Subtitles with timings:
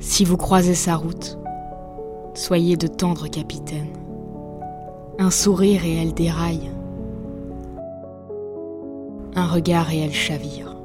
[0.00, 1.38] Si vous croisez sa route,
[2.34, 3.92] soyez de tendres capitaines.
[5.18, 6.70] Un sourire et elle déraille.
[9.34, 10.77] Un regard et elle chavire.